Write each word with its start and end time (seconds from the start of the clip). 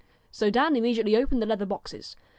So 0.31 0.49
Dan 0.49 0.75
immediately 0.75 1.15
opened 1.15 1.43
the 1.43 1.45
leather 1.45 1.67
boxes. 1.67 2.15